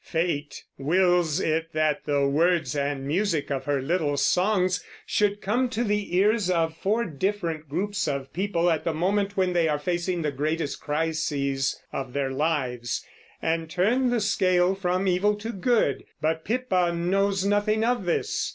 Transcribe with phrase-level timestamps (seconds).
[0.03, 5.83] Fate wills it that the words and music of her little songs should come to
[5.83, 10.23] the ears of four different groups of people at the moment when they are facing
[10.23, 13.05] the greatest crises of their lives,
[13.43, 16.03] and turn the scale from evil to good.
[16.19, 18.49] But Pippa knows nothing of this.